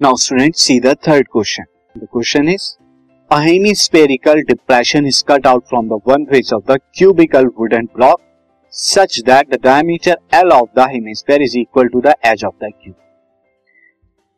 Now 0.00 0.16
students 0.16 0.60
see 0.60 0.80
the 0.80 0.96
third 0.96 1.30
question. 1.30 1.66
The 1.96 2.08
question 2.08 2.48
is 2.48 2.76
a 3.30 3.40
hemispherical 3.40 4.42
depression 4.48 5.06
is 5.06 5.22
cut 5.22 5.46
out 5.46 5.68
from 5.68 5.86
the 5.88 5.98
one 5.98 6.26
face 6.26 6.50
of 6.50 6.66
the 6.66 6.80
cubical 6.98 7.44
wooden 7.56 7.86
block 7.86 8.20
such 8.72 9.22
that 9.22 9.48
the 9.50 9.56
diameter 9.56 10.16
L 10.32 10.52
of 10.52 10.70
the 10.74 10.88
hemisphere 10.88 11.40
is 11.40 11.56
equal 11.56 11.88
to 11.90 12.00
the 12.00 12.16
edge 12.22 12.42
of 12.42 12.54
the 12.58 12.72
cube. 12.72 12.96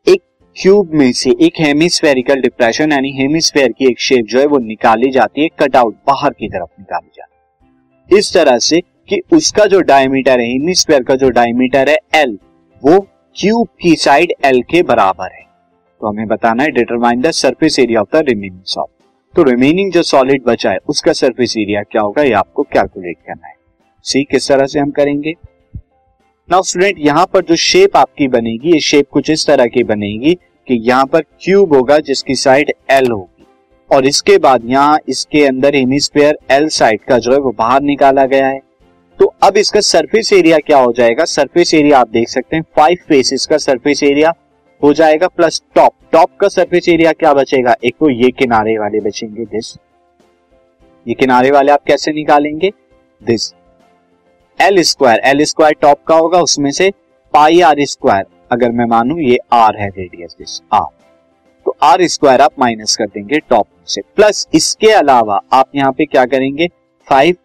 एक 0.07 0.23
cube 0.57 0.93
में 0.95 1.13
से 1.13 1.31
एक 1.47 1.61
hemispherical 1.61 2.41
depression 2.41 2.93
यानी 2.93 3.13
hemisphere 3.19 3.73
की 3.79 3.91
एक 3.91 4.01
shape 4.01 4.27
जो 4.31 4.39
है 4.39 4.47
वो 4.47 4.59
निकाली 4.67 5.11
जाती 5.13 5.43
है 5.43 5.49
कट 5.63 5.77
आउट 5.77 5.97
बाहर 6.07 6.33
की 6.41 6.49
तरफ़ 6.49 6.81
निकाली 6.81 7.11
जाती 7.17 8.15
है 8.15 8.19
इस 8.19 8.33
तरह 8.35 8.59
से 8.69 8.81
कि 9.09 9.21
उसका 9.37 9.67
जो 9.73 9.81
डायमीटर 9.91 10.41
है 10.41 10.47
हेमिस्फेयर 10.53 11.03
का 11.09 11.17
जो 11.25 11.31
डायमीटर 11.41 11.89
है 11.89 11.99
एल 12.21 12.39
वो 12.83 13.01
क्यूब 13.37 13.67
की 13.83 13.97
साइड 14.07 14.33
एल 14.45 14.63
के 14.71 14.83
बराबर 14.93 15.33
है 15.33 15.45
तो 16.01 16.09
हमें 16.09 16.27
बताना 16.27 16.63
है 16.63 16.71
determine 16.71 17.21
the 17.21 17.31
surface 17.33 17.79
area 17.79 18.01
of 18.01 18.17
the 18.17 18.25
remaining 18.29 18.63
solid 18.65 18.95
तो 19.35 19.43
रिमेनिंग 19.43 19.93
जो 19.93 20.03
सॉलिड 20.03 20.43
बचा 20.45 20.71
है, 20.71 20.79
उसका 20.89 21.13
सरफेस 21.13 21.55
एरिया 21.59 21.83
क्या 21.83 22.03
होगा, 22.03 22.23
ये 22.23 22.33
आपको 22.33 22.63
कैलकुलेट 22.63 23.17
करना 23.27 23.47
है। 23.47 23.55
सी 24.05 24.23
किस 24.25 24.49
तरह 24.49 24.67
से 24.67 24.79
हम 24.81 24.91
करेंगे? 24.91 25.33
नाउ 26.49 26.63
स्टूडेंट 26.63 26.99
यहाँ 26.99 27.25
पर 27.27 27.45
जो 27.45 27.57
शेप 27.57 27.97
आपकी 27.97 28.29
बनेगी, 28.29 28.73
ये 28.73 28.81
शेप 28.81 29.09
कुछ 29.11 29.31
इस 29.31 29.47
तरह 29.47 29.67
की 29.67 29.85
बनेगी 29.85 30.35
कि 30.69 30.75
यहाँ 30.83 31.07
पर 31.07 31.21
क्यूब 31.41 31.75
होगा 31.75 31.99
जिसकी 31.99 32.35
साइड 32.35 32.73
एल 32.91 33.11
होगी। 33.11 33.45
और 33.91 34.07
इसके 34.07 34.39
बाद 34.39 34.63
यहाँ 34.65 34.99
इसके 35.09 35.45
अंदर 35.47 35.75
हेमिस्फेयर 35.75 36.39
एल 36.51 36.69
साइड 36.69 37.01
का 37.01 37.19
जो 37.19 37.33
है, 37.33 37.39
वो 37.39 37.53
बाहर 37.53 37.83
निकाला 37.83 38.25
गया 38.27 38.47
है। 38.47 38.61
तो 39.19 39.33
अब 39.43 39.57
इसका 39.57 39.81
सरफेस 39.83 40.33
एरिया 40.33 40.59
क्या 40.59 40.79
हो 40.79 40.93
जाएगा? 40.93 41.25
सरफेस 41.25 41.75
एरिया 41.75 41.99
आप 41.99 42.09
देख 42.09 42.29
सकते 42.29 42.57
हैं 42.57 42.65
फाइव 42.77 42.99
फेसेस 43.09 43.47
का 43.47 43.59
सरफेस 43.59 44.03
एरिया 44.03 44.33
हो 44.83 44.93
जाएगा 44.93 45.29
प्लस 45.29 45.63
टॉप 45.75 45.93
टॉप 46.13 46.31
का 46.41 46.49
सरफेस 46.49 46.89
एरिया 46.89 47.13
क्या 47.13 47.33
बचेगा? 47.35 47.75
एक 47.85 47.95
तो 48.01 48.11
ये 48.11 48.31
किनारे 48.31 48.77
वाले 48.79 49.01
बचेंगे 49.01 49.45
दिस 49.47 49.77
ये 51.07 51.15
किनारे 51.15 51.51
वाले 51.51 51.73
आप 51.73 51.83
कैसे 51.87 52.13
निकालेंगे? 52.13 52.71
This 53.23 53.53
L 54.59 54.83
square 54.83 55.21
L 55.21 55.45
square 55.45 55.75
top 55.81 56.03
का 56.09 56.17
होगा, 56.17 56.41
उसमें 56.41 56.71
से 56.71 56.91
पाई 57.35 57.61
आर 57.61 57.85
स्क्वायर 57.85 58.25
अगर 58.53 58.71
मैं 58.71 58.85
मानू, 58.87 59.19
ये 59.19 59.39
आर 59.53 59.77
है 59.77 59.89
रेडियस 59.89 60.37
दिस 60.39 60.61
आर 60.73 60.87
तो 61.67 61.77
आर 61.83 62.07
स्क्वायर 62.09 62.41
आप 62.41 62.53
माइनस 62.59 62.97
कर 62.97 63.07
देंगे 63.07 63.39
टॉप 63.41 63.67
से. 63.87 64.01
प्लस 64.17 64.47
इसके 64.55 64.91
अलावा 64.93 65.41
आप 65.53 65.71
यहाँ 65.75 65.93
पे 65.93 66.05
क्या 66.05 66.25
करेंगे? 66.27 66.69
फाइव 67.09 67.37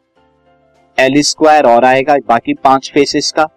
एल 0.98 1.22
स्क्वायर 1.24 1.66
और 1.66 1.86
आएगा, 1.86 2.16
बाकी 2.18 2.54
पाँच 2.54 2.92
फेसेस 2.94 3.32
का. 3.32 3.48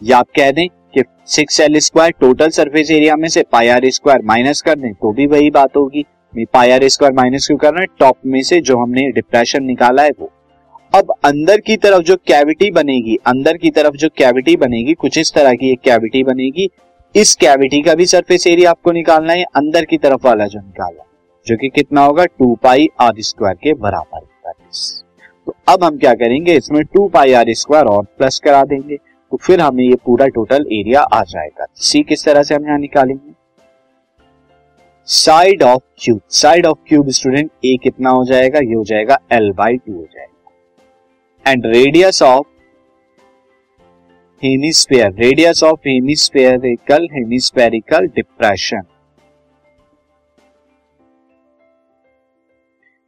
या 0.00 0.18
आप 0.18 0.28
कह 0.36 0.50
दें 0.52 0.66
कि 0.94 1.02
six 1.28 1.60
L 1.60 1.78
square 1.78 2.12
total 2.20 2.48
surface 2.50 2.90
area 2.90 3.16
में 3.16 3.28
से 3.28 3.42
पाई 3.52 3.68
आर 3.68 3.88
स्क्वायर 3.90 4.22
माइनस 4.24 4.62
कर 4.62 4.78
दें 4.78 4.92
तो 4.92 5.12
भी 5.12 5.26
वही 5.26 5.50
बात 5.50 5.76
होगी। 5.76 6.04
पाई 6.34 6.88
स्क्वायर 6.88 7.14
माइनस 7.14 7.46
क्यों 7.46 7.58
करना 7.58 7.80
है? 7.80 7.86
टॉप 7.98 8.16
में 8.26 8.42
से 8.42 8.60
जो 8.60 8.78
हमने 8.78 9.10
डिप्रेशन 9.12 9.64
निकाला 9.64 10.02
है 10.02 10.10
वो। 10.20 10.30
अब 10.92 11.14
अंदर 11.24 11.60
की 11.60 11.76
तरफ़ 11.76 12.02
जो 12.02 12.16
कैविटी 12.26 12.70
बनेगी, 12.70 13.16
अंदर 13.26 13.56
की 13.56 13.70
तरफ़ 13.70 13.96
जो 13.96 14.08
कैविटी 14.18 14.56
बनेगी, 14.56 14.94
कुछ 14.94 15.18
इस 15.18 15.32
तरह 15.34 15.54
की 15.54 15.70
एक 15.72 15.80
कैविटी 15.80 16.22
बनेगी। 16.24 16.68
इस 17.14 17.34
कैविटी 17.36 17.80
का 17.82 17.94
भी 17.94 18.06
सरफेस 18.06 18.46
एरिया 18.46 18.70
आपको 18.70 18.92
निकालना 18.92 19.32
है, 19.32 19.42
अंदर 19.56 19.84
की 19.84 19.98
तरफ़ 19.98 20.26
वाला 20.26 20.46
जो 20.46 20.60
निकालना 20.60 21.04
जो 21.46 21.56
कि 21.56 21.68
कितना 21.68 22.04
होगा? 22.04 22.24
टू 22.24 22.54
पाई 22.62 22.88
आर 23.00 23.20
स्क्वायर 23.20 23.54
के 23.54 23.72
बराबर 23.74 24.20
तो 25.46 25.54
अब 25.68 25.82
हम 25.84 25.96
क्या 25.98 26.12
करेंगे? 26.14 26.52
इसमें 26.52 26.82
टू 26.84 27.06
पाई 27.08 27.32
आर 27.32 27.52
स्क्वायर 27.52 27.86
और 27.86 28.04
प्लस 28.18 28.38
करा 28.44 28.62
देंगे। 28.64 28.96
तो 29.34 29.38
फिर 29.42 29.60
हमें 29.60 29.82
ये 29.84 29.94
पूरा 30.04 30.26
टोटल 30.28 30.66
एरिया 30.72 31.00
आ 31.02 31.22
जाएगा। 31.22 31.66
सी 31.76 32.02
किस 32.02 32.24
तरह 32.24 32.42
से 32.42 32.54
हम 32.54 32.66
यहाँ 32.66 32.78
निकालेंगे? 32.78 33.32
Side 35.08 35.62
of 35.62 35.80
cube 35.98 36.20
side 36.32 36.66
of 36.66 36.78
cube 36.88 37.08
student 37.10 37.50
A 37.64 37.76
कितना 37.82 38.10
हो 38.10 38.24
जाएगा? 38.24 38.58
ये 38.58 38.74
हो 38.74 38.84
जाएगा 38.84 39.18
एल 39.32 39.50
बाई 39.52 39.76
टू 39.76 39.92
हो 39.92 40.04
जाएगा। 40.04 41.50
And 41.50 41.66
radius 41.66 42.22
of 42.22 42.46
hemisphere 44.42 45.12
radius 45.14 45.62
of 45.64 45.88
hemispherical 45.88 47.08
hemispherical 47.12 48.06
depression 48.16 48.82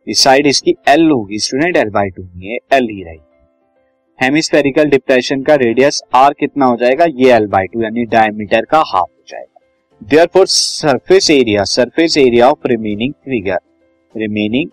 side 0.07 0.47
इसकी 0.47 0.77
एल 0.89 1.11
होगी। 1.11 1.39
स्टूडेंट 1.39 1.77
एल 1.77 1.91
बाई 1.91 2.11
टू 2.11 2.23
है 2.23 2.59
एल 2.73 2.89
ही 2.91 3.03
रहेगी। 3.05 3.36
हेमिस्फेरिकल 4.19 4.89
डिप्रेशन 4.89 5.43
का 5.43 5.55
रेडियस 5.55 6.01
आर 6.15 6.33
कितना 6.33 6.67
हो 6.67 6.77
जाएगा? 6.77 7.05
ये 7.05 7.33
एल 7.33 7.47
बाई 7.47 7.67
टू 7.67 7.83
यानी 7.83 8.05
डायमीटर 8.07 8.65
का 8.65 8.79
हाफ़ 8.87 9.09
हो 9.09 9.25
जाएगा। 9.29 9.61
Therefore 10.27 10.47
surface 10.47 11.31
area 11.31 11.65
surface 11.65 12.17
area 12.19 12.49
of 12.51 12.69
remaining 12.69 13.13
figure 13.25 13.59
remaining 14.15 14.71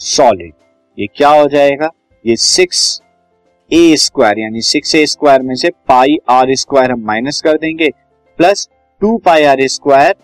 solid 0.00 0.52
ये 0.98 1.06
क्या 1.06 1.28
हो 1.30 1.46
जाएगा? 1.48 1.90
ये 2.24 2.36
सिक्स 2.36 3.00
ए 3.70 3.96
स्क्वायर 3.96 4.38
यानी 4.38 4.60
सिक्स 4.62 4.94
ए 4.94 5.04
स्क्वायर 5.06 5.42
में 5.42 5.54
से 5.54 5.70
पाई 5.88 6.16
आर 6.30 6.54
स्क्वायर 6.54 6.90
हम 6.90 7.04
माइनस 7.06 7.40
कर 7.40 7.58
देंगे 7.58 7.90
plus 8.38 8.68
two 9.02 9.16
pi 9.24 9.44
R 9.44 9.66
square 9.68 10.14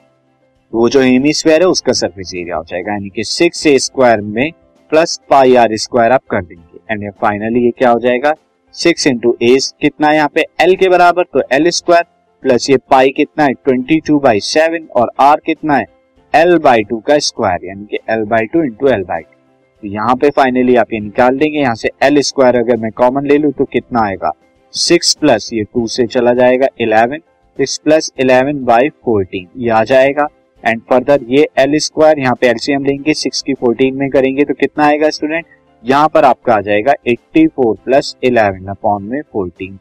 वो 0.72 0.88
जो 0.88 1.00
हेमिस्फेयर 1.00 1.62
है, 1.62 1.66
उसका 1.68 1.92
सरफेस 1.92 2.32
एरिया 2.36 2.56
हो 2.56 2.64
जाएगा। 2.64 2.92
यानी 2.92 3.08
कि 3.08 3.24
सिक्स 3.24 3.66
ए 3.66 3.78
स्क्वायर 3.78 4.20
में 4.20 4.50
प्लस 4.92 5.20
पाई 5.30 5.54
आर 5.56 5.76
स्क्वायर 5.76 6.12
आप 6.12 6.22
कर 6.30 6.44
देंगे। 6.44 6.71
एंड 6.92 7.10
फाइनली 7.12 7.64
ये 7.64 7.70
क्या 7.78 7.90
हो 7.90 7.98
जाएगा? 8.00 8.34
सिक्स 8.74 9.06
इंटू 9.06 9.36
ए 9.42 9.56
कितना 9.80 10.12
यहाँ 10.12 10.28
पे? 10.34 10.44
एल 10.60 10.74
के 10.76 10.88
बराबर 10.88 11.24
तो 11.24 11.42
एल 11.52 11.70
स्क्वायर 11.70 12.04
प्लस 12.42 12.68
ये 12.70 12.76
पाई 12.90 13.10
कितना 13.16 13.44
है? 13.44 13.52
ट्वेंटी 13.54 14.00
टू 14.06 14.18
बाई 14.20 14.40
सेवन 14.42 14.86
और 14.96 15.10
आर 15.20 15.40
कितना 15.46 15.76
है? 15.76 15.86
एल 16.34 16.56
बाई 16.58 16.82
टू 16.82 16.98
का 16.98 17.18
स्क्वायर 17.20 17.66
यानी 17.66 17.84
कि 17.86 17.98
L 18.10 18.24
by 18.26 18.46
two 18.52 18.62
into 18.62 18.88
L 18.88 19.02
by 19.04 19.22
two 19.22 19.36
तो 19.82 19.88
यहाँ 19.88 20.14
पे 20.16 20.30
फाइनली 20.30 20.76
आप 20.76 20.92
ये 20.92 21.00
निकाल 21.00 21.38
देंगे, 21.38 21.58
यहाँ 21.58 21.74
से 21.74 21.90
एल 22.02 22.20
स्क्वायर 22.22 22.56
अगर 22.56 22.76
मैं 22.76 22.90
कॉमन 22.92 23.26
ले 23.26 23.38
लू 23.38 23.50
तो 23.52 23.64
कितना 23.64 24.00
आएगा? 24.00 24.30
सिक्स 24.74 25.14
प्लस 25.14 25.50
ये 25.52 25.62
टू 25.64 25.86
से 25.88 26.06
चला 26.06 26.32
जाएगा 26.34 26.66
eleven 26.80 27.18
six 27.58 27.78
plus 27.84 28.12
eleven 28.20 28.64
by 28.64 28.88
fourteen 29.04 29.48
ये 29.56 29.70
आ 29.70 29.82
जाएगा. 29.84 30.26
एंड 30.64 30.80
फर्दर 30.90 31.24
ये 31.28 31.46
एल 31.58 31.78
स्क्वायर 31.78 32.18
यहाँ 32.18 32.34
पे 32.40 32.48
एलसीएम 32.48 32.84
लेंगे 32.84 33.14
सिक्स 33.14 33.42
की 33.42 33.54
फोर्टीन 33.54 33.96
में 33.96 34.08
करेंगे 34.10 34.44
तो 34.44 34.54
कितना 34.54 34.84
आएगा 34.86 35.10
स्टूडेंट 35.10 35.44
यहाँ 35.84 36.08
पर 36.08 36.24
आपका 36.24 36.54
आ 36.54 36.60
जाएगा 36.60 36.92
84 37.08 37.48
फोर 37.48 37.76
प्लस 37.84 38.16
इलेवन 38.24 38.66
अपॉन 38.70 39.02
में 39.02 39.20
14 39.36 39.78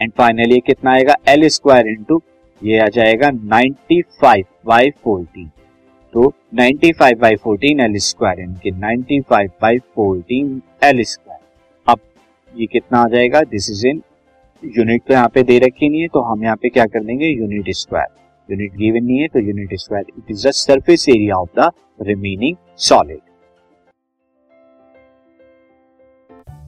एंड 0.00 0.12
फाइनली 0.12 0.58
कितना 0.60 0.92
आएगा? 0.92 1.14
एल 1.28 1.48
स्क्वायर 1.48 1.88
इंटू 1.88 2.20
ये 2.62 2.78
आ 2.78 2.86
जाएगा 2.88 3.28
95 3.30 4.02
फाइव 4.22 4.44
बाई 4.66 4.90
फोर्टीन 5.04 5.50
तो 6.14 6.32
95 6.54 6.92
five 6.98 7.18
by 7.20 7.36
fourteen 7.36 7.80
L 7.80 7.96
square 7.98 8.40
इनके 8.40 8.70
95 8.70 9.22
five 9.30 9.50
by 9.62 9.78
fourteen 9.96 10.60
L 10.84 11.02
square 11.04 11.40
अब 11.86 12.00
ये 12.54 12.66
कितना 12.66 12.98
आ 12.98 13.08
जाएगा? 13.08 13.40
दिस 13.42 13.70
इज़ 13.70 13.86
इन 13.86 14.02
यूनिट 14.62 15.02
तो 15.08 15.14
यहाँ 15.14 15.28
पे 15.28 15.42
दे 15.42 15.58
रखी 15.58 15.88
नहीं 15.88 16.00
है 16.00 16.08
तो 16.08 16.20
हम 16.22 16.44
यहाँ 16.44 16.56
पे 16.56 16.68
क्या 16.68 16.86
कर 16.86 17.04
देंगे? 17.04 17.26
यूनिट 17.28 17.70
स्क्वायर 17.76 18.52
यूनिट 18.52 18.76
गिवन 18.76 19.04
नहीं 19.04 19.20
है 19.20 19.28
तो 19.28 19.40
unit 19.40 19.74
square 19.80 20.04
it 20.18 20.30
is 20.30 20.48
the 20.48 20.50
surface 20.60 21.08
area 21.08 21.36
of 21.36 21.60
the 21.60 21.70
remaining 22.00 22.56
solid 22.78 23.31